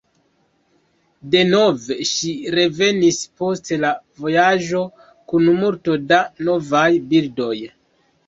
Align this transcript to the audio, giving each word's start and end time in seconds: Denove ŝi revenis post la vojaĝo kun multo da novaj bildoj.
Denove 1.35 1.97
ŝi 2.11 2.31
revenis 2.59 3.19
post 3.43 3.69
la 3.83 3.91
vojaĝo 4.23 4.81
kun 5.33 5.45
multo 5.59 5.99
da 6.13 6.21
novaj 6.49 6.89
bildoj. 7.13 7.55